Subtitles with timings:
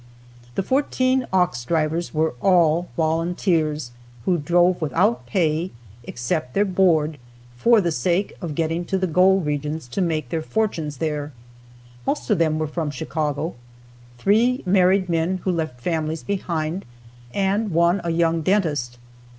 [0.55, 3.91] The fourteen ox drivers were all volunteers,
[4.25, 5.69] who drove without pay
[6.05, 7.19] except their board
[7.55, 11.33] for the sake of getting to the gold regions to make their fortunes there.
[12.07, 13.53] Most of them were from Chicago
[14.17, 16.83] three married men who left families behind,
[17.31, 18.97] and one a young dentist.